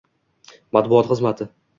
[0.77, 1.49] matbuot xizmati